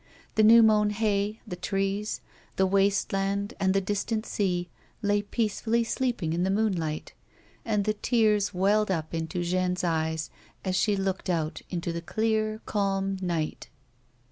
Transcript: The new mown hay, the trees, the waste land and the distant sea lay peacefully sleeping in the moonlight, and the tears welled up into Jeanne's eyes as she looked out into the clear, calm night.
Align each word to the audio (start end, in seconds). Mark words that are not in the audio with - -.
The 0.33 0.41
new 0.41 0.63
mown 0.63 0.89
hay, 0.89 1.41
the 1.47 1.55
trees, 1.55 2.21
the 2.55 2.65
waste 2.65 3.13
land 3.13 3.53
and 3.59 3.71
the 3.75 3.79
distant 3.81 4.25
sea 4.25 4.67
lay 5.03 5.21
peacefully 5.21 5.83
sleeping 5.83 6.33
in 6.33 6.41
the 6.41 6.49
moonlight, 6.49 7.13
and 7.63 7.85
the 7.85 7.93
tears 7.93 8.51
welled 8.51 8.89
up 8.89 9.13
into 9.13 9.43
Jeanne's 9.43 9.83
eyes 9.83 10.31
as 10.65 10.75
she 10.75 10.95
looked 10.95 11.29
out 11.29 11.61
into 11.69 11.93
the 11.93 12.01
clear, 12.01 12.61
calm 12.65 13.19
night. 13.21 13.69